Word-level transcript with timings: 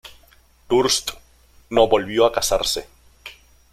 Durst 0.67 1.11
no 1.69 1.87
volvió 1.87 2.25
a 2.25 2.31
casarse 2.31 2.87